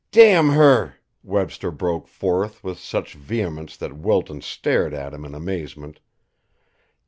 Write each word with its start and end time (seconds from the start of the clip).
"Damn 0.09 0.49
her!" 0.53 0.95
Webster 1.21 1.69
broke 1.69 2.07
forth 2.07 2.63
with 2.63 2.79
such 2.79 3.13
vehemence 3.13 3.77
that 3.77 3.93
Wilton 3.99 4.41
stared 4.41 4.95
at 4.95 5.13
him 5.13 5.23
in 5.25 5.35
amazement. 5.35 5.99